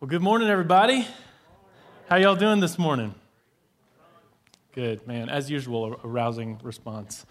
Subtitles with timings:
[0.00, 1.06] Well, good morning, everybody.
[2.08, 3.14] How y'all doing this morning?
[4.72, 5.28] Good, man.
[5.28, 7.26] As usual, a rousing response.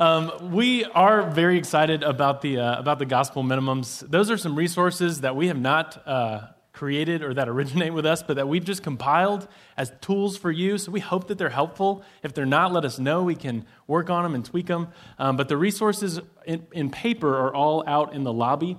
[0.00, 4.00] Um, we are very excited about the uh, about the gospel minimums.
[4.00, 8.24] Those are some resources that we have not uh, created or that originate with us,
[8.24, 9.46] but that we've just compiled
[9.76, 10.76] as tools for you.
[10.76, 12.02] So we hope that they're helpful.
[12.24, 13.22] If they're not, let us know.
[13.22, 14.88] We can work on them and tweak them.
[15.20, 18.76] Um, but the resources in, in paper are all out in the lobby.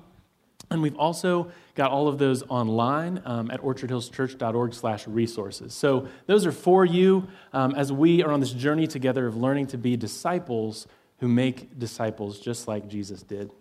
[0.72, 5.74] And we've also got all of those online um, at orchardhillschurch.org slash resources.
[5.74, 9.68] So those are for you um, as we are on this journey together of learning
[9.68, 10.88] to be disciples
[11.20, 13.52] who make disciples just like Jesus did.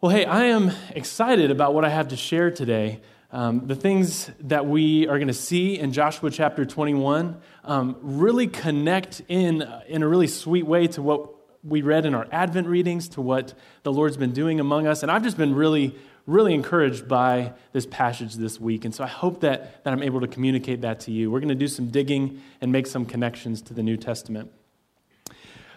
[0.00, 3.00] Well, hey, I am excited about what I have to share today.
[3.32, 8.46] Um, the things that we are going to see in Joshua chapter 21 um, really
[8.46, 11.28] connect in, in a really sweet way to what
[11.68, 15.02] we read in our Advent readings to what the Lord's been doing among us.
[15.02, 15.94] And I've just been really,
[16.26, 18.84] really encouraged by this passage this week.
[18.84, 21.30] And so I hope that, that I'm able to communicate that to you.
[21.30, 24.50] We're going to do some digging and make some connections to the New Testament.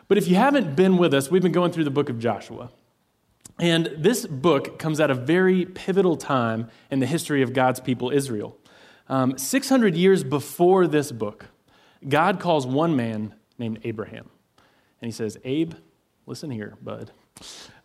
[0.08, 2.70] But if you haven't been with us, we've been going through the book of Joshua.
[3.60, 8.12] And this book comes at a very pivotal time in the history of God's people,
[8.12, 8.58] Israel.
[9.08, 11.48] Um, 600 years before this book,
[12.08, 14.30] God calls one man named Abraham.
[15.02, 15.74] And he says, Abe,
[16.26, 17.12] listen here, bud.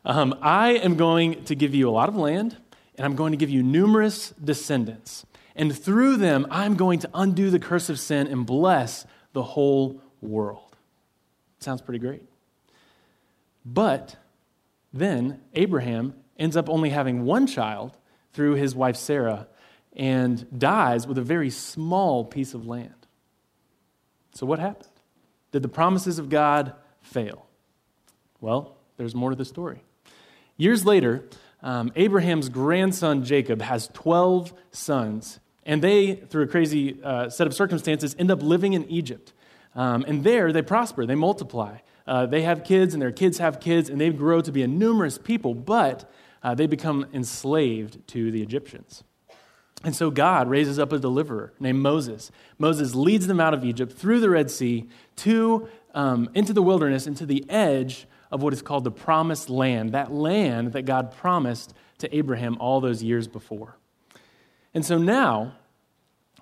[0.05, 2.57] Um, I am going to give you a lot of land,
[2.97, 5.25] and I'm going to give you numerous descendants.
[5.55, 10.03] And through them, I'm going to undo the curse of sin and bless the whole
[10.21, 10.77] world.
[11.59, 12.23] Sounds pretty great.
[13.65, 14.17] But
[14.93, 17.97] then Abraham ends up only having one child
[18.33, 19.49] through his wife Sarah
[19.95, 22.93] and dies with a very small piece of land.
[24.35, 24.91] So, what happened?
[25.53, 26.75] Did the promises of God
[27.07, 27.47] fail?
[28.41, 29.83] Well, there's more to the story.
[30.57, 31.25] Years later,
[31.63, 37.55] um, Abraham's grandson Jacob has 12 sons, and they, through a crazy uh, set of
[37.55, 39.33] circumstances, end up living in Egypt.
[39.75, 41.79] Um, and there they prosper, they multiply.
[42.07, 44.69] Uh, they have kids, and their kids have kids, and they grow to be a
[44.69, 46.11] numerous people, but
[46.43, 49.03] uh, they become enslaved to the Egyptians.
[49.85, 52.31] And so God raises up a deliverer named Moses.
[52.59, 57.07] Moses leads them out of Egypt through the Red Sea to um, into the wilderness,
[57.07, 61.75] into the edge of what is called the promised land, that land that God promised
[61.99, 63.77] to Abraham all those years before.
[64.75, 65.55] And so now,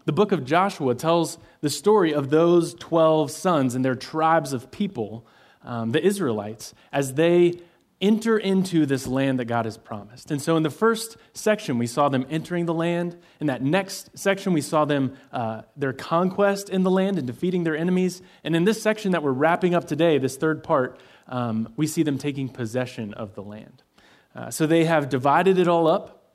[0.04, 4.70] the book of Joshua tells the story of those 12 sons and their tribes of
[4.72, 5.24] people,
[5.62, 7.60] um, the Israelites, as they
[8.04, 10.30] enter into this land that God has promised.
[10.30, 13.16] And so in the first section, we saw them entering the land.
[13.40, 17.64] In that next section, we saw them, uh, their conquest in the land and defeating
[17.64, 18.20] their enemies.
[18.44, 22.02] And in this section that we're wrapping up today, this third part, um, we see
[22.02, 23.82] them taking possession of the land.
[24.36, 26.34] Uh, so they have divided it all up.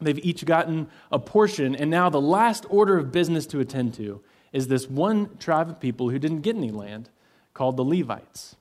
[0.00, 1.76] They've each gotten a portion.
[1.76, 5.78] And now the last order of business to attend to is this one tribe of
[5.78, 7.10] people who didn't get any land
[7.52, 8.56] called the Levites.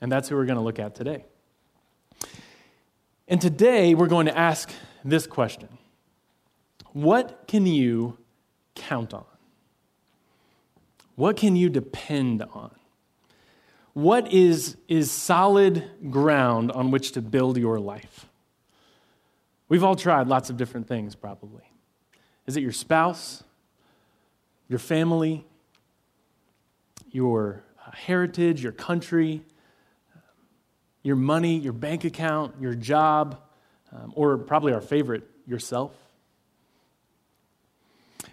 [0.00, 1.24] And that's who we're going to look at today.
[3.26, 4.70] And today we're going to ask
[5.04, 5.68] this question
[6.92, 8.18] What can you
[8.74, 9.24] count on?
[11.16, 12.74] What can you depend on?
[13.92, 18.26] What is, is solid ground on which to build your life?
[19.68, 21.62] We've all tried lots of different things, probably.
[22.46, 23.44] Is it your spouse,
[24.68, 25.46] your family,
[27.12, 29.42] your uh, heritage, your country,
[31.04, 33.38] your money, your bank account, your job,
[33.92, 35.92] um, or probably our favorite, yourself.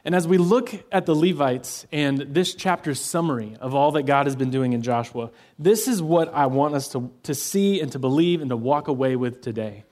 [0.03, 4.25] And as we look at the Levites and this chapter's summary of all that God
[4.25, 5.29] has been doing in Joshua,
[5.59, 8.87] this is what I want us to, to see and to believe and to walk
[8.87, 9.83] away with today.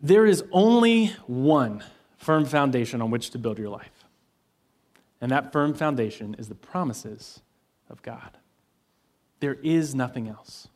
[0.00, 1.82] There is only one
[2.18, 4.04] firm foundation on which to build your life.
[5.20, 7.40] And that firm foundation is the promises
[7.88, 8.36] of God.
[9.40, 10.68] There is nothing else.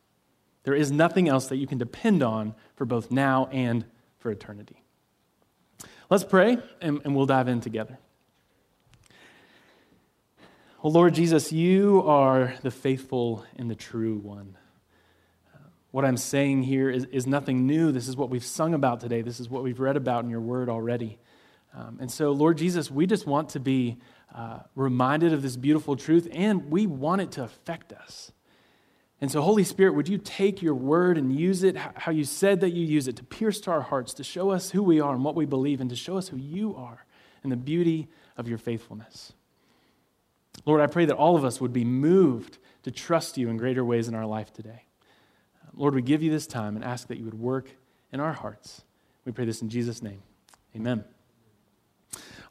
[0.63, 3.85] There is nothing else that you can depend on for both now and
[4.17, 4.81] for eternity.
[6.09, 7.97] Let's pray, and, and we'll dive in together.
[10.81, 14.57] Well, Lord Jesus, you are the faithful and the true one.
[15.91, 17.91] what I'm saying here is, is nothing new.
[17.91, 19.21] This is what we've sung about today.
[19.21, 21.19] This is what we've read about in your word already.
[21.73, 23.97] Um, and so, Lord Jesus, we just want to be
[24.35, 28.31] uh, reminded of this beautiful truth, and we want it to affect us.
[29.23, 32.59] And so, Holy Spirit, would you take your word and use it how you said
[32.59, 35.13] that you use it to pierce to our hearts, to show us who we are
[35.13, 37.05] and what we believe, and to show us who you are
[37.41, 39.31] and the beauty of your faithfulness.
[40.65, 43.85] Lord, I pray that all of us would be moved to trust you in greater
[43.85, 44.87] ways in our life today.
[45.73, 47.69] Lord, we give you this time and ask that you would work
[48.11, 48.81] in our hearts.
[49.23, 50.21] We pray this in Jesus' name.
[50.75, 51.05] Amen.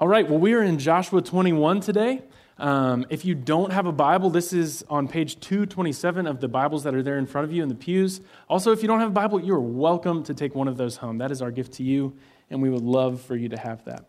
[0.01, 2.23] All right, well, we are in Joshua 21 today.
[2.63, 6.85] Um, if you don't have a Bible, this is on page 227 of the Bibles
[6.85, 8.21] that are there in front of you in the pews.
[8.49, 11.19] Also, if you don't have a Bible, you're welcome to take one of those home.
[11.19, 12.17] That is our gift to you,
[12.51, 14.05] and we would love for you to have that.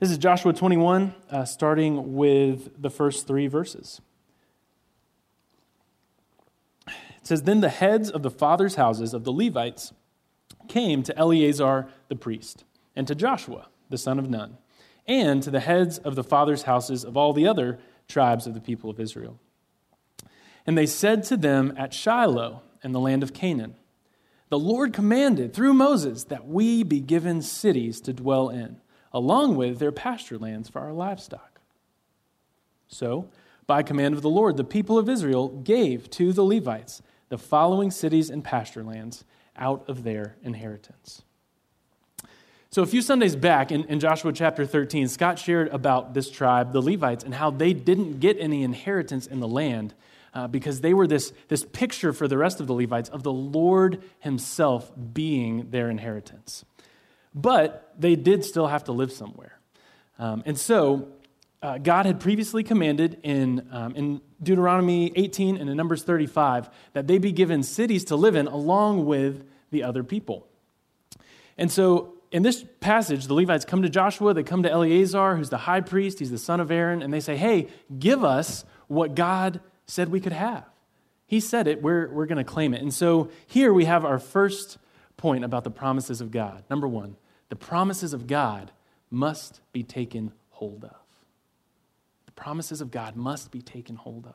[0.00, 4.00] This is Joshua 21, uh, starting with the first three verses.
[6.88, 9.92] It says, Then the heads of the fathers' houses of the Levites
[10.66, 12.64] came to Eleazar the priest
[12.96, 14.56] and to Joshua the son of Nun,
[15.10, 18.60] and to the heads of the fathers' houses of all the other tribes of the
[18.60, 19.40] people of Israel.
[20.64, 23.74] And they said to them at Shiloh in the land of Canaan,
[24.50, 28.76] The Lord commanded through Moses that we be given cities to dwell in,
[29.12, 31.60] along with their pasture lands for our livestock.
[32.86, 33.28] So,
[33.66, 37.90] by command of the Lord, the people of Israel gave to the Levites the following
[37.90, 39.24] cities and pasture lands
[39.56, 41.22] out of their inheritance.
[42.72, 46.72] So, a few Sundays back in, in, Joshua chapter 13, Scott shared about this tribe,
[46.72, 49.92] the Levites, and how they didn't get any inheritance in the land
[50.34, 53.32] uh, because they were this, this picture for the rest of the Levites of the
[53.32, 56.64] Lord Himself being their inheritance.
[57.34, 59.58] But they did still have to live somewhere.
[60.20, 61.08] Um, and so,
[61.64, 67.08] uh, God had previously commanded in, um, in Deuteronomy 18 and in Numbers 35 that
[67.08, 70.46] they be given cities to live in along with the other people.
[71.58, 75.50] And so, in this passage, the Levites come to Joshua, they come to Eleazar, who's
[75.50, 77.68] the high priest, he's the son of Aaron, and they say, Hey,
[77.98, 80.64] give us what God said we could have.
[81.26, 82.82] He said it, we're, we're going to claim it.
[82.82, 84.78] And so here we have our first
[85.16, 86.64] point about the promises of God.
[86.70, 87.16] Number one,
[87.48, 88.70] the promises of God
[89.10, 90.96] must be taken hold of.
[92.26, 94.34] The promises of God must be taken hold of.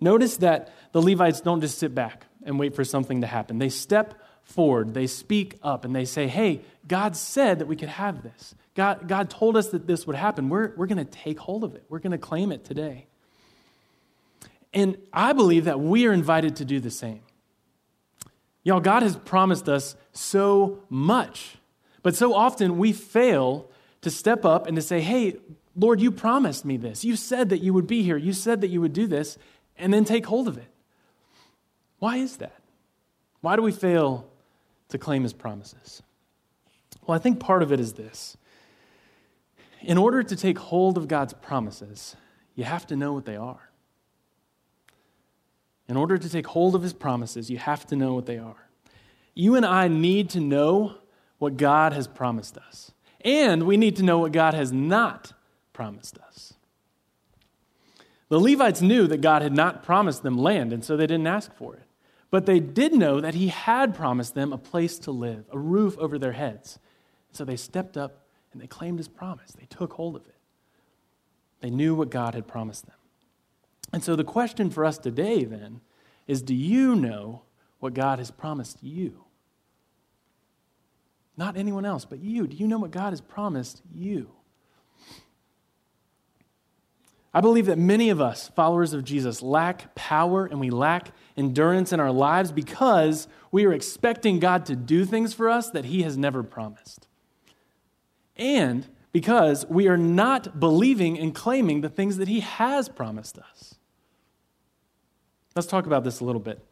[0.00, 3.68] Notice that the Levites don't just sit back and wait for something to happen, they
[3.68, 4.94] step forward.
[4.94, 8.54] They speak up and they say, Hey, God said that we could have this.
[8.74, 10.48] God, God told us that this would happen.
[10.48, 13.06] We're, we're going to take hold of it, we're going to claim it today.
[14.74, 17.20] And I believe that we are invited to do the same.
[18.62, 21.56] Y'all, God has promised us so much,
[22.02, 23.68] but so often we fail
[24.00, 25.36] to step up and to say, Hey,
[25.76, 27.04] Lord, you promised me this.
[27.04, 28.16] You said that you would be here.
[28.16, 29.38] You said that you would do this,
[29.76, 30.68] and then take hold of it.
[31.98, 32.60] Why is that?
[33.40, 34.28] Why do we fail
[34.92, 36.02] to claim his promises?
[37.06, 38.36] Well, I think part of it is this.
[39.80, 42.16] In order to take hold of God's promises,
[42.54, 43.70] you have to know what they are.
[45.88, 48.68] In order to take hold of his promises, you have to know what they are.
[49.34, 50.94] You and I need to know
[51.38, 52.92] what God has promised us,
[53.22, 55.32] and we need to know what God has not
[55.72, 56.54] promised us.
[58.28, 61.52] The Levites knew that God had not promised them land, and so they didn't ask
[61.54, 61.81] for it.
[62.32, 65.98] But they did know that he had promised them a place to live, a roof
[65.98, 66.78] over their heads.
[67.30, 69.52] So they stepped up and they claimed his promise.
[69.52, 70.34] They took hold of it.
[71.60, 72.96] They knew what God had promised them.
[73.92, 75.82] And so the question for us today then
[76.26, 77.42] is do you know
[77.80, 79.24] what God has promised you?
[81.36, 82.46] Not anyone else, but you.
[82.46, 84.30] Do you know what God has promised you?
[87.34, 91.92] I believe that many of us, followers of Jesus, lack power and we lack endurance
[91.92, 96.02] in our lives because we are expecting God to do things for us that He
[96.02, 97.08] has never promised.
[98.36, 103.76] And because we are not believing and claiming the things that He has promised us.
[105.56, 106.64] Let's talk about this a little bit.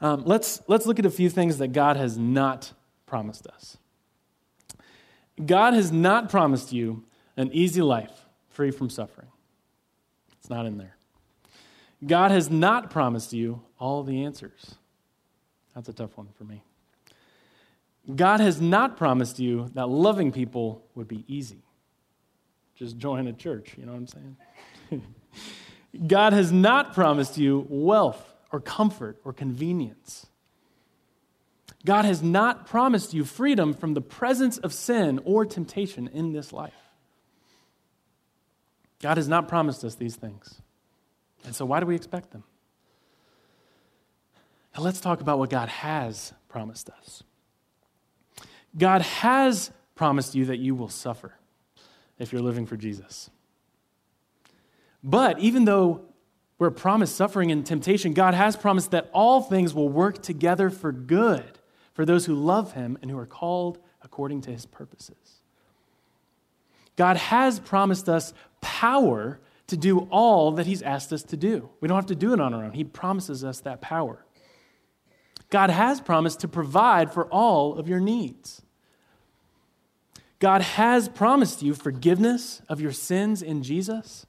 [0.00, 2.72] Um, let's, let's look at a few things that God has not
[3.06, 3.76] promised us.
[5.44, 7.04] God has not promised you
[7.36, 9.28] an easy life free from suffering.
[10.46, 10.96] It's not in there.
[12.06, 14.76] God has not promised you all the answers.
[15.74, 16.62] That's a tough one for me.
[18.14, 21.64] God has not promised you that loving people would be easy.
[22.76, 24.06] Just join a church, you know what I'm
[24.92, 25.02] saying?
[26.06, 30.26] God has not promised you wealth or comfort or convenience.
[31.84, 36.52] God has not promised you freedom from the presence of sin or temptation in this
[36.52, 36.85] life.
[39.00, 40.60] God has not promised us these things.
[41.44, 42.44] And so, why do we expect them?
[44.76, 47.22] Now, let's talk about what God has promised us.
[48.76, 51.34] God has promised you that you will suffer
[52.18, 53.30] if you're living for Jesus.
[55.02, 56.02] But even though
[56.58, 60.92] we're promised suffering and temptation, God has promised that all things will work together for
[60.92, 61.58] good
[61.94, 65.40] for those who love Him and who are called according to His purposes.
[66.96, 68.32] God has promised us
[68.66, 71.70] power to do all that He's asked us to do.
[71.80, 72.72] We don't have to do it on our own.
[72.72, 74.24] He promises us that power.
[75.50, 78.62] God has promised to provide for all of your needs.
[80.40, 84.26] God has promised you forgiveness of your sins in Jesus.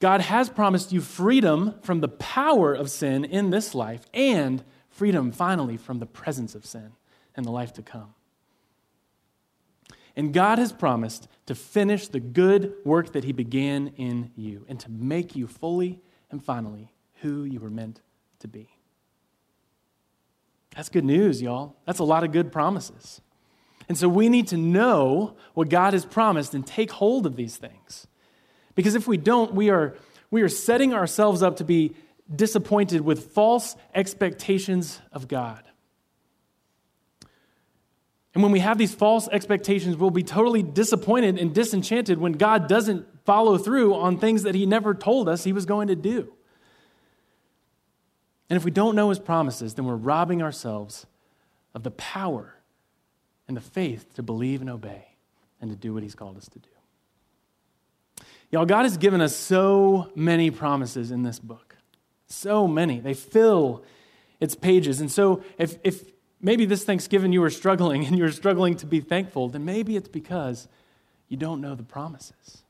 [0.00, 5.30] God has promised you freedom from the power of sin in this life and freedom,
[5.30, 6.90] finally, from the presence of sin
[7.36, 8.14] in the life to come.
[10.16, 14.78] And God has promised to finish the good work that He began in you and
[14.80, 16.00] to make you fully
[16.30, 16.92] and finally
[17.22, 18.00] who you were meant
[18.40, 18.68] to be.
[20.76, 21.76] That's good news, y'all.
[21.86, 23.20] That's a lot of good promises.
[23.88, 27.56] And so we need to know what God has promised and take hold of these
[27.56, 28.06] things.
[28.74, 29.96] Because if we don't, we are,
[30.30, 31.94] we are setting ourselves up to be
[32.34, 35.62] disappointed with false expectations of God.
[38.34, 42.66] And when we have these false expectations, we'll be totally disappointed and disenchanted when God
[42.66, 46.32] doesn't follow through on things that He never told us He was going to do.
[48.48, 51.06] And if we don't know His promises, then we're robbing ourselves
[51.74, 52.54] of the power
[53.48, 55.08] and the faith to believe and obey
[55.60, 56.68] and to do what He's called us to do.
[58.50, 61.76] Y'all, God has given us so many promises in this book.
[62.26, 63.00] So many.
[63.00, 63.84] They fill
[64.40, 65.00] its pages.
[65.00, 66.04] And so, if, if
[66.42, 70.08] maybe this Thanksgiving you were struggling and you're struggling to be thankful, then maybe it's
[70.08, 70.68] because
[71.28, 72.62] you don't know the promises.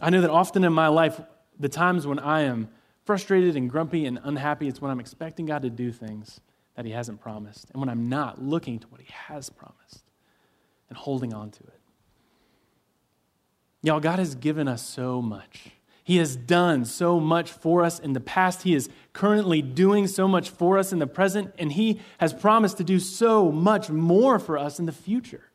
[0.00, 1.20] I know that often in my life,
[1.58, 2.68] the times when I am
[3.04, 6.40] frustrated and grumpy and unhappy, it's when I'm expecting God to do things
[6.74, 10.04] that He hasn't promised, and when I'm not looking to what He has promised
[10.88, 11.80] and holding on to it.
[13.82, 15.70] Y'all, God has given us so much.
[16.04, 18.62] He has done so much for us in the past.
[18.62, 22.76] He is currently doing so much for us in the present, and He has promised
[22.76, 25.50] to do so much more for us in the future.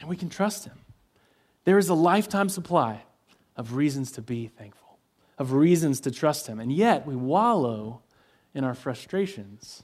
[0.00, 0.80] And we can trust Him.
[1.64, 3.02] There is a lifetime supply
[3.54, 4.98] of reasons to be thankful,
[5.36, 6.60] of reasons to trust Him.
[6.60, 8.00] And yet, we wallow
[8.54, 9.82] in our frustrations,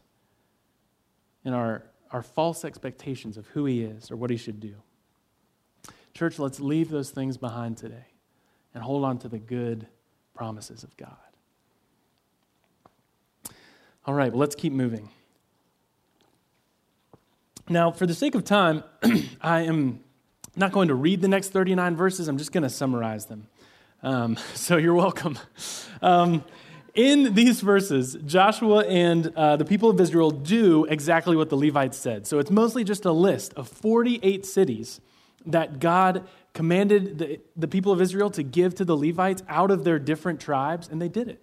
[1.44, 4.76] in our, our false expectations of who He is or what He should do.
[6.14, 8.06] Church, let's leave those things behind today
[8.74, 9.86] and hold on to the good
[10.34, 11.16] promises of God.
[14.06, 15.10] All right, well, let's keep moving.
[17.68, 18.82] Now, for the sake of time,
[19.40, 20.00] I am
[20.56, 23.46] not going to read the next 39 verses, I'm just going to summarize them.
[24.02, 25.38] Um, so you're welcome.
[26.02, 26.44] Um,
[26.94, 31.98] in these verses, Joshua and uh, the people of Israel do exactly what the Levites
[31.98, 32.26] said.
[32.26, 35.02] So it's mostly just a list of 48 cities
[35.46, 39.84] that God commanded the, the people of Israel to give to the Levites out of
[39.84, 41.42] their different tribes, and they did it.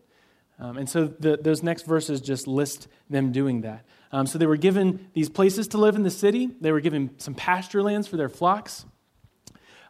[0.60, 3.86] Um, and so the, those next verses just list them doing that.
[4.12, 7.12] Um, so they were given these places to live in the city, they were given
[7.18, 8.86] some pasture lands for their flocks.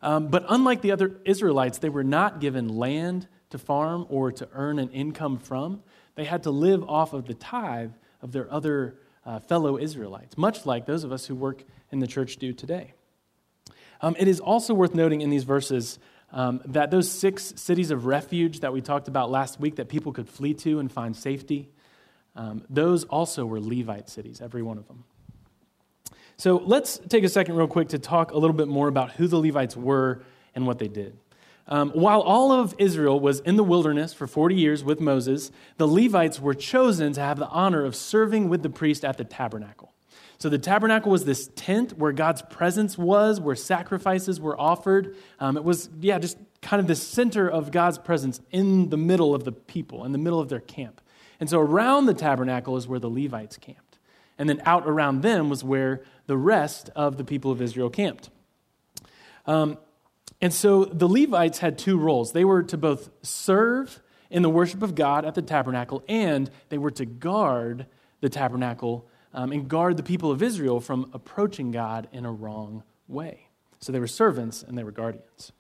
[0.02, 4.48] Um, but unlike the other Israelites, they were not given land to farm or to
[4.54, 5.82] earn an income from.
[6.16, 10.66] They had to live off of the tithe of their other uh, fellow Israelites, much
[10.66, 12.94] like those of us who work in the church do today.
[14.02, 16.00] Um, it is also worth noting in these verses
[16.32, 20.12] um, that those six cities of refuge that we talked about last week that people
[20.12, 21.70] could flee to and find safety,
[22.36, 25.04] um, those also were Levite cities, every one of them.
[26.38, 29.28] So let's take a second, real quick, to talk a little bit more about who
[29.28, 30.22] the Levites were
[30.54, 31.18] and what they did.
[31.68, 35.88] Um, while all of Israel was in the wilderness for 40 years with Moses, the
[35.88, 39.94] Levites were chosen to have the honor of serving with the priest at the tabernacle.
[40.40, 45.16] So the tabernacle was this tent where God's presence was, where sacrifices were offered.
[45.40, 49.34] Um, it was, yeah, just kind of the center of God's presence in the middle
[49.34, 51.02] of the people, in the middle of their camp.
[51.40, 53.98] And so around the tabernacle is where the Levites camped.
[54.38, 58.30] And then out around them was where the rest of the people of Israel camped.
[59.48, 59.78] Um,
[60.40, 62.34] and so the Levites had two roles.
[62.34, 66.78] They were to both serve in the worship of God at the tabernacle, and they
[66.78, 67.88] were to guard
[68.22, 72.82] the tabernacle um, and guard the people of Israel from approaching God in a wrong
[73.08, 73.50] way.
[73.80, 75.52] So they were servants and they were guardians.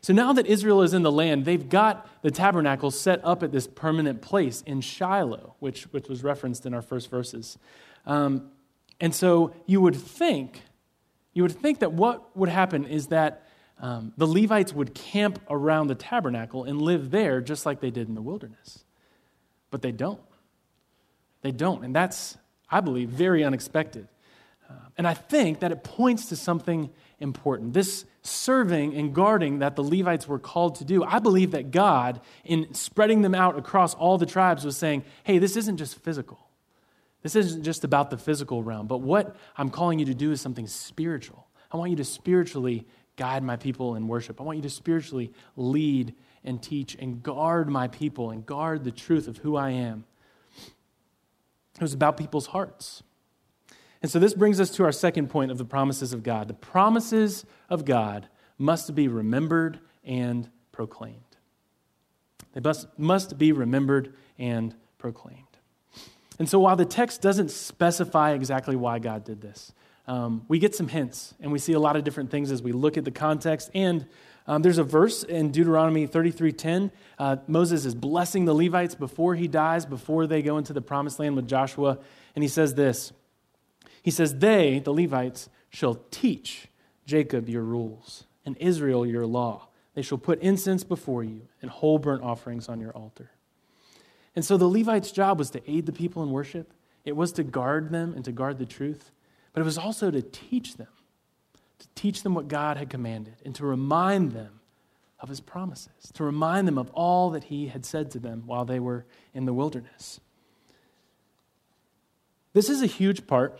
[0.00, 3.50] So now that Israel is in the land, they've got the tabernacle set up at
[3.50, 7.58] this permanent place in Shiloh, which, which was referenced in our first verses.
[8.06, 8.52] Um,
[9.00, 10.62] and so you would think,
[11.34, 13.48] you would think that what would happen is that
[13.80, 18.08] um, the Levites would camp around the tabernacle and live there just like they did
[18.08, 18.84] in the wilderness.
[19.72, 20.20] But they don't.
[21.42, 21.84] They don't.
[21.84, 22.36] And that's,
[22.70, 24.08] I believe, very unexpected.
[24.68, 27.72] Uh, and I think that it points to something important.
[27.72, 32.20] This serving and guarding that the Levites were called to do, I believe that God,
[32.44, 36.38] in spreading them out across all the tribes, was saying, hey, this isn't just physical.
[37.22, 40.40] This isn't just about the physical realm, but what I'm calling you to do is
[40.40, 41.46] something spiritual.
[41.70, 42.86] I want you to spiritually
[43.16, 44.40] guide my people in worship.
[44.40, 48.90] I want you to spiritually lead and teach and guard my people and guard the
[48.90, 50.04] truth of who I am.
[51.80, 53.02] It was about people's hearts.
[54.02, 56.46] And so this brings us to our second point of the promises of God.
[56.46, 61.16] The promises of God must be remembered and proclaimed.
[62.52, 65.44] They must, must be remembered and proclaimed.
[66.38, 69.72] And so while the text doesn't specify exactly why God did this,
[70.06, 72.72] um, we get some hints and we see a lot of different things as we
[72.72, 73.70] look at the context.
[73.74, 74.06] And
[74.46, 76.90] um, there's a verse in Deuteronomy 33:10.
[77.18, 81.18] Uh, Moses is blessing the Levites before he dies, before they go into the promised
[81.18, 81.98] land with Joshua.
[82.34, 83.12] And he says this
[84.02, 86.68] He says, They, the Levites, shall teach
[87.06, 89.68] Jacob your rules and Israel your law.
[89.94, 93.30] They shall put incense before you and whole burnt offerings on your altar.
[94.34, 96.72] And so the Levites' job was to aid the people in worship,
[97.04, 99.10] it was to guard them and to guard the truth,
[99.52, 100.88] but it was also to teach them,
[101.80, 104.60] to teach them what God had commanded, and to remind them
[105.18, 108.64] of his promises, to remind them of all that he had said to them while
[108.64, 110.20] they were in the wilderness.
[112.52, 113.58] This is a huge part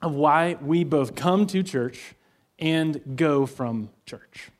[0.00, 2.14] of why we both come to church
[2.58, 4.50] and go from church.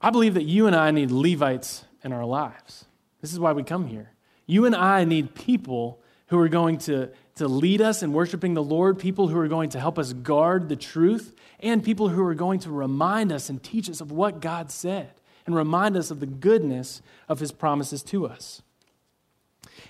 [0.00, 2.86] I believe that you and I need Levites in our lives.
[3.20, 4.10] This is why we come here.
[4.46, 8.62] You and I need people who are going to, to lead us in worshiping the
[8.62, 12.34] Lord, people who are going to help us guard the truth, and people who are
[12.34, 15.12] going to remind us and teach us of what God said
[15.46, 18.62] and remind us of the goodness of his promises to us.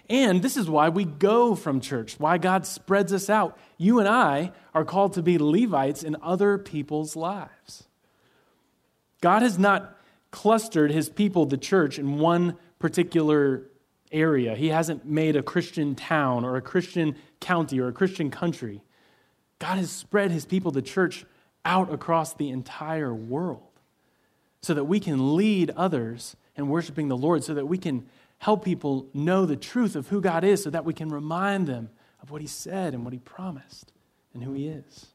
[0.08, 3.58] And this is why we go from church, why God spreads us out.
[3.78, 7.84] You and I are called to be Levites in other people's lives.
[9.20, 9.96] God has not
[10.30, 13.62] clustered his people, the church, in one particular
[14.12, 14.54] area.
[14.54, 18.82] He hasn't made a Christian town or a Christian county or a Christian country.
[19.58, 21.24] God has spread his people, the church,
[21.64, 23.62] out across the entire world
[24.60, 28.06] so that we can lead others in worshiping the Lord, so that we can
[28.38, 31.90] help people know the truth of who God is, so that we can remind them
[32.20, 33.92] of what he said and what he promised
[34.34, 35.06] and who he is.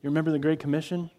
[0.00, 1.10] You remember the Great Commission?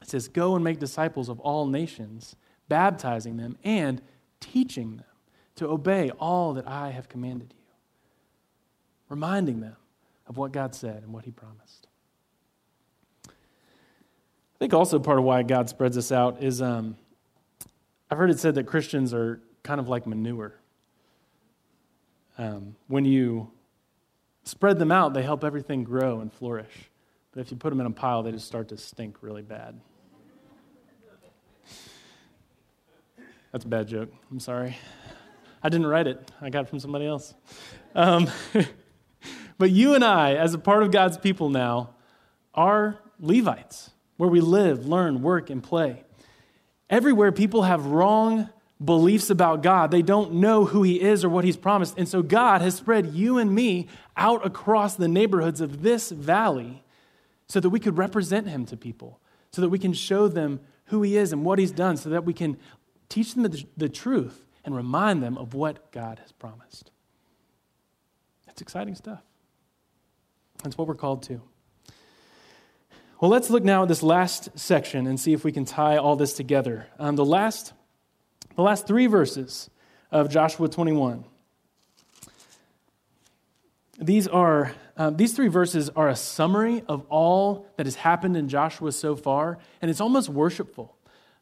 [0.00, 2.36] It says, Go and make disciples of all nations
[2.72, 4.00] baptizing them, and
[4.40, 5.11] teaching them
[5.56, 7.64] to obey all that I have commanded you.
[9.08, 9.76] Reminding them
[10.26, 11.86] of what God said and what He promised.
[13.26, 16.96] I think also part of why God spreads us out is um,
[18.10, 20.54] I've heard it said that Christians are kind of like manure.
[22.38, 23.50] Um, when you
[24.44, 26.90] spread them out, they help everything grow and flourish.
[27.32, 29.80] But if you put them in a pile, they just start to stink really bad.
[33.50, 34.10] That's a bad joke.
[34.30, 34.76] I'm sorry.
[35.62, 37.34] I didn't write it, I got it from somebody else.
[37.94, 38.28] Um,
[39.58, 41.94] but you and I, as a part of God's people now,
[42.54, 46.04] are Levites, where we live, learn, work, and play.
[46.90, 48.50] Everywhere people have wrong
[48.84, 51.96] beliefs about God, they don't know who He is or what He's promised.
[51.96, 56.82] And so God has spread you and me out across the neighborhoods of this valley
[57.46, 59.20] so that we could represent Him to people,
[59.52, 62.24] so that we can show them who He is and what He's done, so that
[62.24, 62.58] we can
[63.12, 66.90] Teach them the, the truth and remind them of what God has promised.
[68.48, 69.22] It's exciting stuff.
[70.62, 71.40] That's what we're called to.
[73.20, 76.16] Well, let's look now at this last section and see if we can tie all
[76.16, 76.88] this together.
[76.98, 77.72] Um, the, last,
[78.56, 79.70] the last three verses
[80.10, 81.24] of Joshua 21.
[84.00, 88.48] These, are, uh, these three verses are a summary of all that has happened in
[88.48, 90.91] Joshua so far, and it's almost worshipful.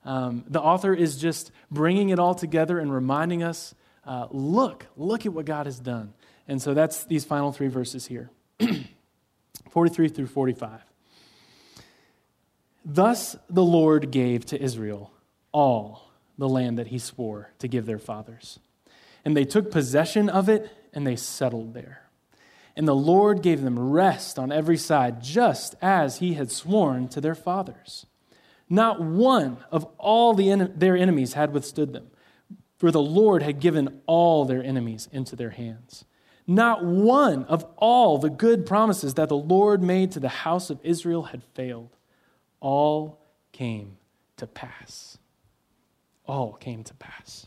[0.04, 5.26] Um, the author is just bringing it all together and reminding us uh, look, look
[5.26, 6.14] at what God has done.
[6.48, 8.30] And so that's these final three verses here
[9.70, 10.80] 43 through 45.
[12.84, 15.12] Thus the Lord gave to Israel
[15.52, 18.58] all the land that he swore to give their fathers.
[19.24, 22.10] And they took possession of it and they settled there.
[22.76, 27.20] And the Lord gave them rest on every side, just as he had sworn to
[27.20, 28.06] their fathers.
[28.70, 32.06] Not one of all the en- their enemies had withstood them,
[32.78, 36.04] for the Lord had given all their enemies into their hands.
[36.46, 40.80] Not one of all the good promises that the Lord made to the house of
[40.84, 41.96] Israel had failed.
[42.60, 43.20] All
[43.52, 43.98] came
[44.36, 45.18] to pass.
[46.26, 47.46] All came to pass.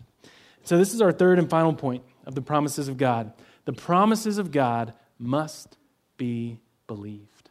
[0.65, 3.33] So, this is our third and final point of the promises of God.
[3.65, 5.77] The promises of God must
[6.17, 7.49] be believed.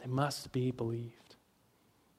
[0.00, 1.27] They must be believed.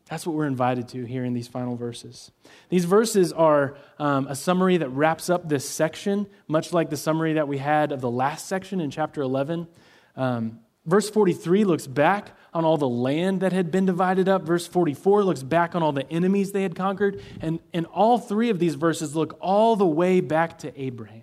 [0.10, 2.32] That's what we're invited to here in these final verses.
[2.70, 7.34] These verses are um, a summary that wraps up this section, much like the summary
[7.34, 9.68] that we had of the last section in chapter 11.
[10.16, 14.42] Um, verse 43 looks back on all the land that had been divided up.
[14.42, 17.22] Verse 44 looks back on all the enemies they had conquered.
[17.40, 21.22] And, and all three of these verses look all the way back to Abraham.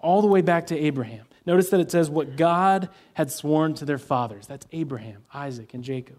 [0.00, 1.26] All the way back to Abraham.
[1.46, 4.48] Notice that it says what God had sworn to their fathers.
[4.48, 6.18] That's Abraham, Isaac, and Jacob.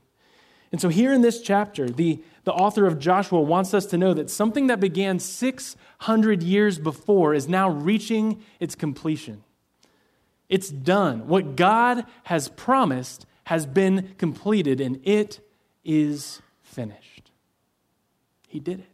[0.76, 4.14] And so, here in this chapter, the, the author of Joshua wants us to know
[4.14, 9.46] that something that began 600 years before is now reaching its completion.
[10.50, 11.30] It's done.
[11.30, 15.40] What God has promised has been completed, and it
[15.86, 17.32] is finished.
[18.50, 18.90] He did it,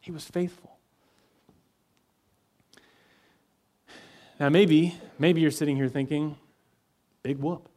[0.00, 0.76] He was faithful.
[4.38, 6.36] Now, maybe, maybe you're sitting here thinking,
[7.22, 7.70] big whoop.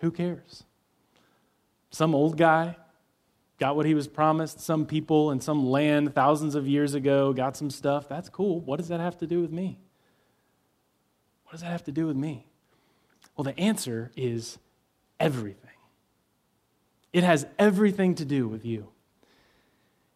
[0.00, 0.64] Who cares?
[1.94, 2.74] Some old guy
[3.60, 4.58] got what he was promised.
[4.58, 8.08] Some people in some land thousands of years ago got some stuff.
[8.08, 8.58] That's cool.
[8.58, 9.78] What does that have to do with me?
[11.44, 12.46] What does that have to do with me?
[13.36, 14.58] Well, the answer is
[15.20, 15.70] everything.
[17.12, 18.88] It has everything to do with you.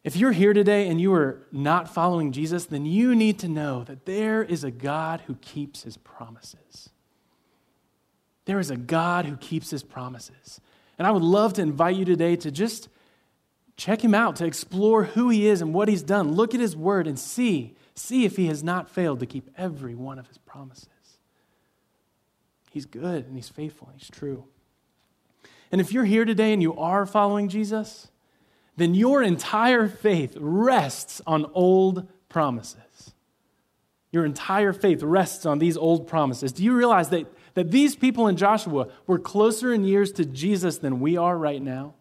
[0.03, 3.85] If you're here today and you are not following Jesus, then you need to know
[3.85, 6.91] that there is a God who keeps his promises.
[8.47, 10.61] There is a God who keeps his promises.
[10.99, 12.89] And I would love to invite you today to just
[13.77, 16.33] check him out, to explore who he is and what he's done.
[16.33, 19.95] Look at his word and see, see if he has not failed to keep every
[19.95, 20.89] one of his promises.
[22.71, 24.45] He's good and he's faithful and he's true.
[25.71, 28.09] And if you're here today and you are following Jesus,
[28.77, 32.81] then your entire faith rests on old promises.
[34.11, 36.53] Your entire faith rests on these old promises.
[36.53, 40.79] Do you realize that, that these people in Joshua were closer in years to Jesus
[40.79, 41.95] than we are right now?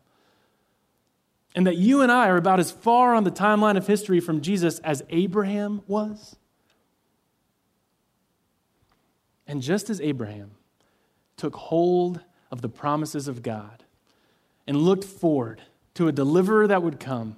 [1.54, 4.42] And that you and I are about as far on the timeline of history from
[4.42, 6.36] Jesus as Abraham was?
[9.48, 10.52] And just as Abraham
[11.36, 13.84] took hold of the promises of God
[14.66, 15.62] and looked forward
[15.96, 17.38] to a deliverer that would come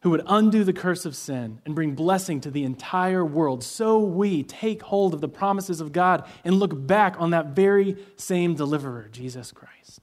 [0.00, 3.64] who would undo the curse of sin and bring blessing to the entire world.
[3.64, 7.96] So we take hold of the promises of God and look back on that very
[8.16, 10.00] same deliverer, Jesus Christ.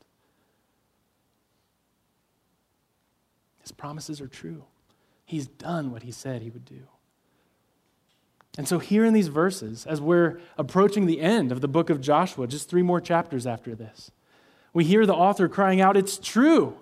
[3.62, 4.66] His promises are true.
[5.24, 6.84] He's done what he said he would do.
[8.58, 12.00] And so, here in these verses, as we're approaching the end of the book of
[12.00, 14.12] Joshua, just three more chapters after this,
[14.74, 16.78] we hear the author crying out, It's true.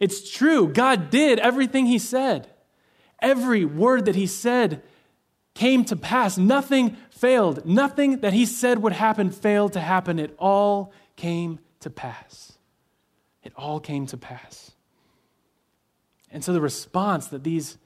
[0.00, 0.68] It's true.
[0.68, 2.48] God did everything he said.
[3.20, 4.82] Every word that he said
[5.54, 6.38] came to pass.
[6.38, 7.66] Nothing failed.
[7.66, 10.18] Nothing that he said would happen failed to happen.
[10.18, 12.52] It all came to pass.
[13.42, 14.70] It all came to pass.
[16.30, 17.78] And so the response that these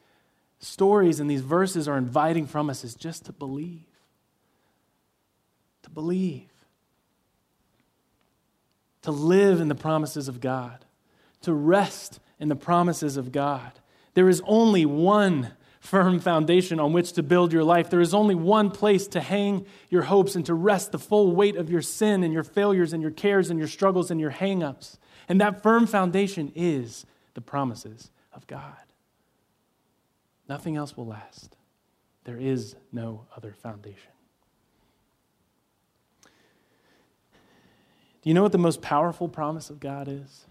[0.59, 3.87] stories and these verses are inviting from us is just to believe.
[5.85, 6.51] To believe.
[9.03, 10.85] To live in the promises of God
[11.43, 13.73] to rest in the promises of God.
[14.15, 17.91] There is only one firm foundation on which to build your life.
[17.91, 21.57] There is only one place to hang your hopes and to rest the full weight
[21.57, 24.99] of your sin and your failures and your cares and your struggles and your hangups.
[25.29, 28.77] And that firm foundation is the promises of God.
[30.49, 31.57] Nothing else will last.
[32.25, 34.13] There is no other foundation.
[38.23, 40.47] Do you know what the most powerful promise of God is?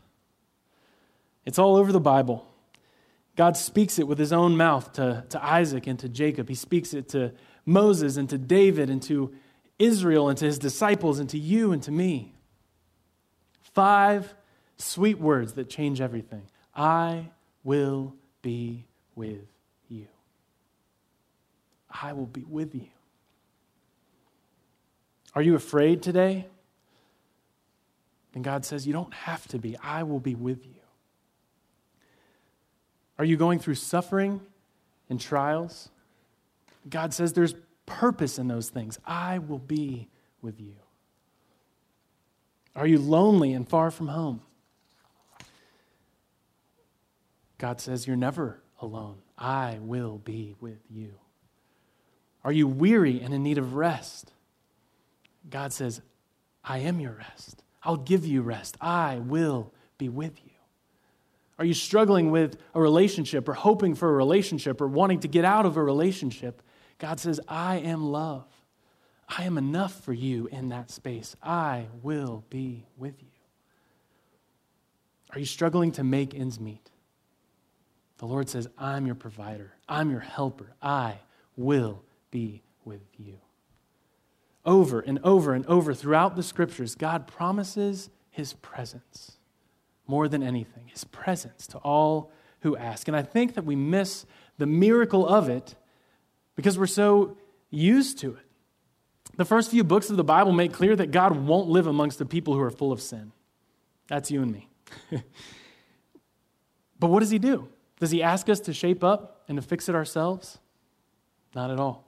[1.46, 2.48] It's all over the Bible.
[3.36, 6.50] God speaks it with his own mouth to, to Isaac and to Jacob.
[6.50, 7.34] He speaks it to
[7.66, 9.34] Moses and to David and to
[9.80, 12.36] Israel and to his disciples and to you and to me.
[13.74, 14.34] Five
[14.78, 16.44] sweet words that change everything.
[16.76, 17.30] I
[17.64, 19.48] will be with
[19.88, 20.08] you.
[21.90, 22.88] I will be with you.
[25.34, 26.48] Are you afraid today?
[28.34, 29.78] And God says, You don't have to be.
[29.78, 30.81] I will be with you.
[33.22, 34.42] Are you going through suffering
[35.08, 35.90] and trials?
[36.90, 37.54] God says there's
[37.86, 38.98] purpose in those things.
[39.06, 40.10] I will be
[40.42, 40.74] with you.
[42.76, 44.42] Are you lonely and far from home?
[47.60, 49.18] God says you're never alone.
[49.38, 51.14] I will be with you.
[52.44, 54.34] Are you weary and in need of rest?
[55.48, 56.02] God says,
[56.64, 57.62] I am your rest.
[57.84, 58.78] I'll give you rest.
[58.82, 60.51] I will be with you.
[61.62, 65.46] Are you struggling with a relationship or hoping for a relationship or wanting to get
[65.46, 66.64] out of a relationship?
[66.98, 68.48] God says, I am love.
[69.30, 71.36] I am enough for you in that space.
[71.44, 73.30] I will be with you.
[75.34, 76.90] Are you struggling to make ends meet?
[78.18, 79.74] The Lord says, I'm your provider.
[79.88, 80.74] I'm your helper.
[80.82, 81.20] I
[81.56, 83.38] will be with you.
[84.66, 89.38] Over and over and over throughout the scriptures, God promises his presence
[90.12, 93.08] more than anything, his presence to all who ask.
[93.08, 94.26] And I think that we miss
[94.58, 95.76] the miracle of it
[96.58, 97.38] because we're so
[97.70, 98.46] used to it.
[99.38, 102.26] the first few books of the Bible make clear that God won't live amongst the
[102.26, 103.32] people who are full of sin.
[104.10, 104.68] That's you and me.
[107.00, 107.70] but what does he do?
[108.02, 110.60] Does he ask us to shape up and to fix it ourselves?
[111.56, 112.04] Not at all.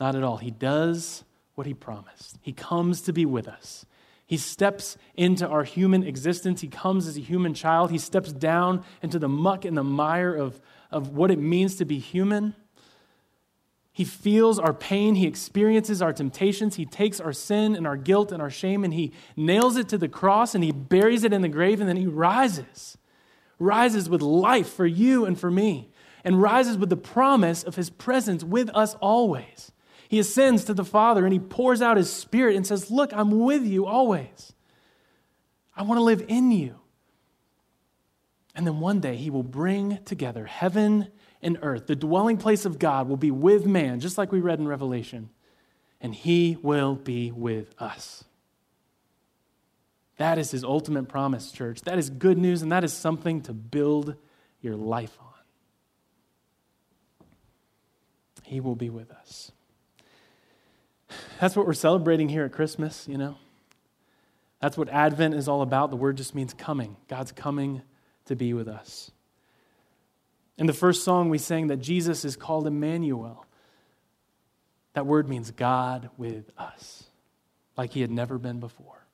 [0.00, 0.38] Not at all.
[0.38, 1.22] He does
[1.54, 2.38] what he promised.
[2.42, 3.86] He comes to be with us.
[4.26, 6.60] He steps into our human existence.
[6.60, 7.90] He comes as a human child.
[7.90, 10.60] He steps down into the muck and the mire of,
[10.90, 12.54] of what it means to be human.
[13.92, 15.14] He feels our pain.
[15.14, 16.76] He experiences our temptations.
[16.76, 19.98] He takes our sin and our guilt and our shame and he nails it to
[19.98, 22.98] the cross and he buries it in the grave and then he rises.
[23.58, 25.90] Rises with life for you and for me
[26.24, 29.70] and rises with the promise of his presence with us always.
[30.08, 33.40] He ascends to the Father and he pours out his Spirit and says, Look, I'm
[33.40, 34.52] with you always.
[35.76, 36.76] I want to live in you.
[38.54, 41.08] And then one day he will bring together heaven
[41.42, 41.86] and earth.
[41.86, 45.30] The dwelling place of God will be with man, just like we read in Revelation,
[46.00, 48.24] and he will be with us.
[50.16, 51.80] That is his ultimate promise, church.
[51.82, 54.14] That is good news, and that is something to build
[54.60, 55.26] your life on.
[58.44, 59.50] He will be with us.
[61.40, 63.36] That's what we're celebrating here at Christmas, you know?
[64.60, 65.90] That's what Advent is all about.
[65.90, 66.96] The word just means coming.
[67.08, 67.82] God's coming
[68.26, 69.10] to be with us.
[70.56, 73.44] In the first song, we sang that Jesus is called Emmanuel.
[74.94, 77.04] That word means God with us,
[77.76, 79.04] like he had never been before.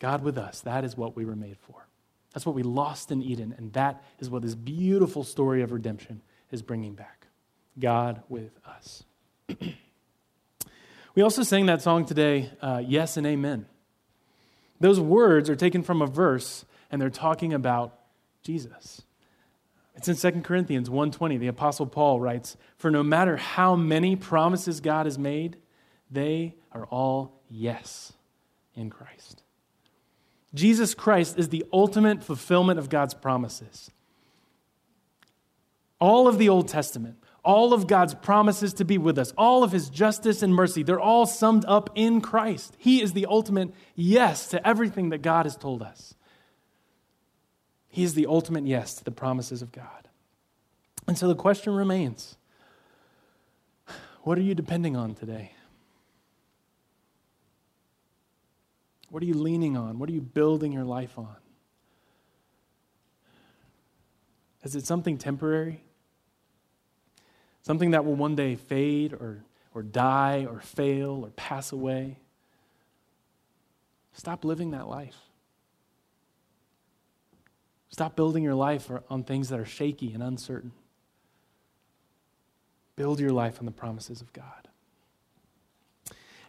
[0.00, 1.86] God with us, that is what we were made for.
[2.32, 6.20] That's what we lost in Eden, and that is what this beautiful story of redemption
[6.50, 7.15] is bringing back.
[7.78, 9.04] God with us.
[11.14, 13.66] we also sang that song today, uh, Yes and Amen.
[14.80, 17.98] Those words are taken from a verse, and they're talking about
[18.42, 19.02] Jesus.
[19.94, 21.38] It's in 2 Corinthians 1:20.
[21.38, 25.56] The apostle Paul writes, "For no matter how many promises God has made,
[26.10, 28.12] they are all yes
[28.74, 29.42] in Christ."
[30.54, 33.90] Jesus Christ is the ultimate fulfillment of God's promises.
[35.98, 39.70] All of the Old Testament, all of God's promises to be with us, all of
[39.70, 42.76] his justice and mercy, they're all summed up in Christ.
[42.76, 46.14] He is the ultimate yes to everything that God has told us.
[47.88, 50.08] He is the ultimate yes to the promises of God.
[51.06, 52.36] And so the question remains
[54.22, 55.52] what are you depending on today?
[59.08, 60.00] What are you leaning on?
[60.00, 61.36] What are you building your life on?
[64.64, 65.85] Is it something temporary?
[67.66, 69.42] Something that will one day fade or,
[69.74, 72.20] or die or fail or pass away.
[74.12, 75.16] Stop living that life.
[77.88, 80.70] Stop building your life on things that are shaky and uncertain.
[82.94, 84.68] Build your life on the promises of God.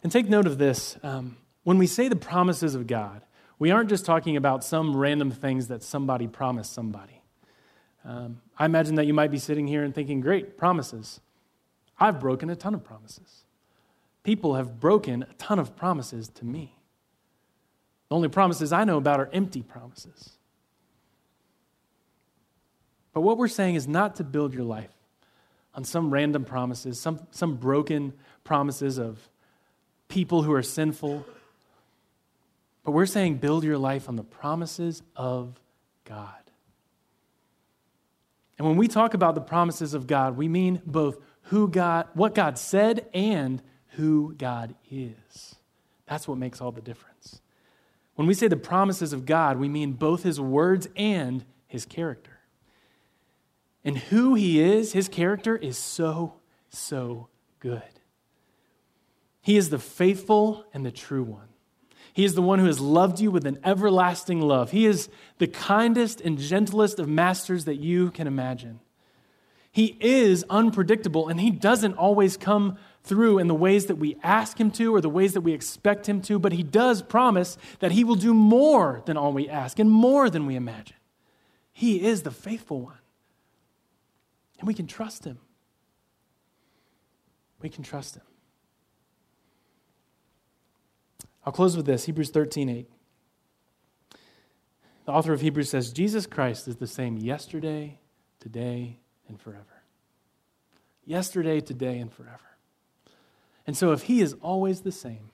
[0.04, 1.00] And take note of this.
[1.02, 3.24] Um, when we say the promises of God,
[3.58, 7.17] we aren't just talking about some random things that somebody promised somebody.
[8.08, 11.20] Um, I imagine that you might be sitting here and thinking, great, promises.
[12.00, 13.44] I've broken a ton of promises.
[14.24, 16.74] People have broken a ton of promises to me.
[18.08, 20.38] The only promises I know about are empty promises.
[23.14, 24.94] But what we're saying is not to build your life
[25.74, 28.14] on some random promises, some, some broken
[28.46, 29.30] promises of
[30.08, 31.26] people who are sinful.
[32.86, 35.60] But we're saying build your life on the promises of
[36.06, 36.47] God.
[38.58, 42.34] And when we talk about the promises of God, we mean both who God, what
[42.34, 45.56] God said and who God is.
[46.08, 47.42] That's what makes all the difference.
[48.16, 52.40] When we say the promises of God, we mean both his words and his character.
[53.84, 56.34] And who he is, his character is so,
[56.70, 57.28] so
[57.60, 57.84] good.
[59.42, 61.47] He is the faithful and the true one.
[62.18, 64.72] He is the one who has loved you with an everlasting love.
[64.72, 68.80] He is the kindest and gentlest of masters that you can imagine.
[69.72, 74.60] He is unpredictable and he doesn't always come through in the ways that we ask
[74.60, 77.92] him to or the ways that we expect him to, but he does promise that
[77.92, 80.98] he will do more than all we ask and more than we imagine.
[81.72, 82.98] He is the faithful one.
[84.58, 85.38] And we can trust him.
[87.62, 88.24] We can trust him.
[91.48, 92.90] I'll close with this Hebrews 13 8.
[95.06, 98.02] The author of Hebrews says, Jesus Christ is the same yesterday,
[98.42, 99.64] today, and forever.
[101.06, 102.58] Yesterday, today, and forever.
[103.66, 105.30] And so, if He is always the same,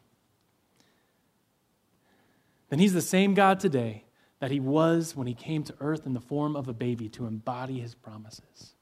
[2.70, 4.04] then He's the same God today
[4.40, 7.26] that He was when He came to earth in the form of a baby to
[7.26, 8.76] embody His promises.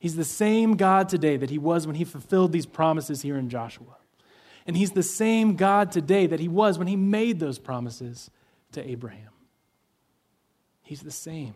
[0.00, 3.48] He's the same God today that he was when he fulfilled these promises here in
[3.48, 3.98] Joshua.
[4.66, 8.30] And he's the same God today that he was when he made those promises
[8.72, 9.30] to Abraham.
[10.82, 11.54] He's the same,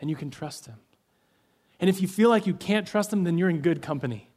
[0.00, 0.76] and you can trust him.
[1.80, 4.30] And if you feel like you can't trust him, then you're in good company,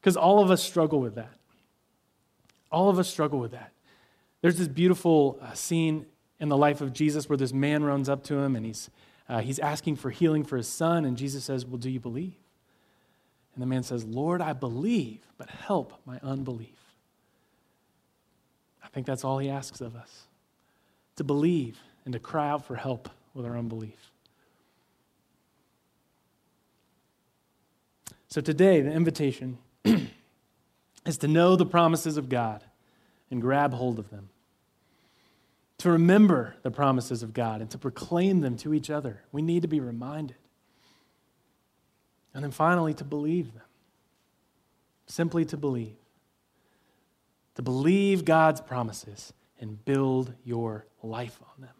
[0.00, 1.32] because all of us struggle with that.
[2.70, 3.72] All of us struggle with that.
[4.40, 6.06] There's this beautiful uh, scene
[6.40, 8.90] in the life of Jesus where this man runs up to him and he's,
[9.28, 12.34] uh, he's asking for healing for his son, and Jesus says, Well, do you believe?
[13.54, 16.85] And the man says, Lord, I believe, but help my unbelief.
[18.86, 20.22] I think that's all he asks of us
[21.16, 24.12] to believe and to cry out for help with our unbelief.
[28.28, 29.58] So today, the invitation
[31.04, 32.64] is to know the promises of God
[33.30, 34.30] and grab hold of them
[35.78, 39.22] to remember the promises of God and to proclaim them to each other.
[39.30, 40.36] We need to be reminded.
[42.34, 43.62] And then finally, to believe them.
[45.06, 45.96] Simply to believe.
[47.56, 51.74] To believe God's promises and build your life on them.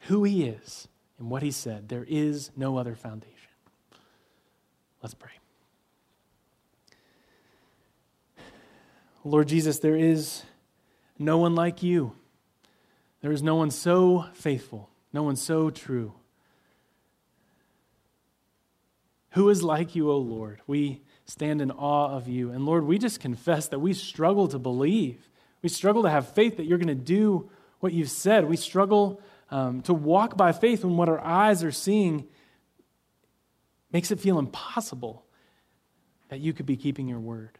[0.00, 3.34] Who He is and what He said, there is no other foundation.
[5.02, 5.30] Let's pray.
[9.22, 10.44] Lord Jesus, there is
[11.18, 12.14] no one like you.
[13.20, 16.14] There is no one so faithful, no one so true.
[19.32, 20.60] Who is like you, O Lord?
[20.66, 22.50] We stand in awe of you.
[22.50, 25.28] And Lord, we just confess that we struggle to believe.
[25.62, 28.46] We struggle to have faith that you're going to do what you've said.
[28.46, 32.26] We struggle um, to walk by faith when what our eyes are seeing
[33.92, 35.24] makes it feel impossible
[36.28, 37.58] that you could be keeping your word.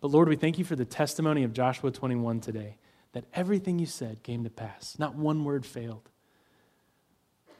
[0.00, 2.76] But Lord, we thank you for the testimony of Joshua 21 today
[3.12, 6.08] that everything you said came to pass, not one word failed.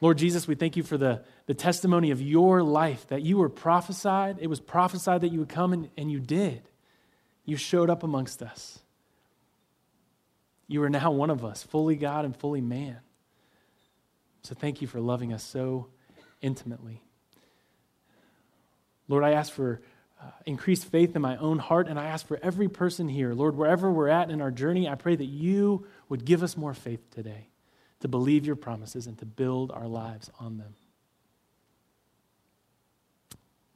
[0.01, 3.49] Lord Jesus, we thank you for the, the testimony of your life that you were
[3.49, 4.37] prophesied.
[4.39, 6.61] It was prophesied that you would come, and, and you did.
[7.45, 8.79] You showed up amongst us.
[10.67, 12.99] You are now one of us, fully God and fully man.
[14.43, 15.87] So thank you for loving us so
[16.41, 17.01] intimately.
[19.07, 19.81] Lord, I ask for
[20.21, 23.57] uh, increased faith in my own heart, and I ask for every person here, Lord,
[23.57, 27.09] wherever we're at in our journey, I pray that you would give us more faith
[27.11, 27.49] today
[27.99, 30.75] to believe your promises and to build our lives on them.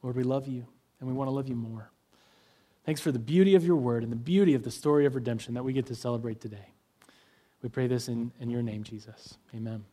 [0.07, 0.65] Lord, we love you,
[1.01, 1.91] and we want to love you more.
[2.85, 5.53] Thanks for the beauty of your word and the beauty of the story of redemption
[5.55, 6.69] that we get to celebrate today.
[7.61, 9.37] We pray this in, in your name, Jesus.
[9.53, 9.83] Amen.